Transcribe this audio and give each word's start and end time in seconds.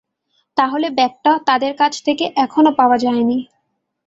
তাহলে, 0.57 0.87
ব্যাগটা 0.97 1.31
তাদের 1.47 1.73
কাছ 1.77 1.93
থেকে 2.05 2.25
এখনো 2.37 2.69
পাওয়া 2.79 2.97
যায়নি। 2.97 3.37